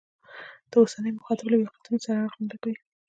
د 0.69 0.71
اوسني 0.81 1.09
مخاطب 1.17 1.45
له 1.49 1.57
واقعیتونو 1.59 1.99
سره 2.05 2.17
اړخ 2.23 2.35
نه 2.41 2.47
لګوي. 2.51 2.77